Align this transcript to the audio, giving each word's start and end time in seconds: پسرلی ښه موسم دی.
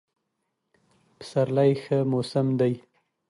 پسرلی 1.17 1.71
ښه 1.83 1.97
موسم 2.11 2.47
دی. 2.59 2.73